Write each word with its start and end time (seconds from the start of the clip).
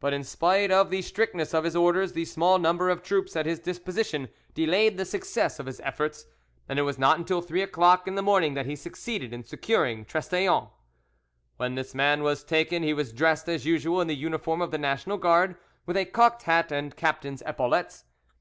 But 0.00 0.12
in 0.12 0.24
spite 0.24 0.72
of 0.72 0.90
the 0.90 1.00
strictness 1.00 1.54
of 1.54 1.62
his 1.62 1.76
orders 1.76 2.12
the 2.12 2.24
small 2.24 2.58
number 2.58 2.90
of 2.90 3.04
troops 3.04 3.36
at 3.36 3.46
his 3.46 3.60
disposition 3.60 4.28
delayed 4.52 4.96
the 4.98 5.04
success 5.04 5.60
of 5.60 5.66
his 5.66 5.78
efforts, 5.84 6.26
and 6.68 6.76
it 6.76 6.82
was 6.82 6.98
not 6.98 7.18
until 7.18 7.40
three 7.40 7.62
o'clock 7.62 8.08
in 8.08 8.16
the 8.16 8.20
morning 8.22 8.54
that 8.54 8.66
he 8.66 8.74
succeeded 8.74 9.32
in 9.32 9.44
securing 9.44 10.04
Trestaillons. 10.04 10.70
When 11.56 11.76
this 11.76 11.94
man 11.94 12.24
was 12.24 12.42
taken 12.42 12.82
he 12.82 12.92
was 12.92 13.12
dressed 13.12 13.48
as 13.48 13.64
usual 13.64 14.00
in 14.00 14.08
the 14.08 14.16
uniform 14.16 14.60
of 14.60 14.72
the 14.72 14.76
National 14.78 15.18
Guard, 15.18 15.54
with 15.86 15.96
a 15.96 16.04
cocked 16.04 16.42
hat 16.42 16.72
and 16.72 16.96
captain's 16.96 17.40
epaulets. 17.46 18.06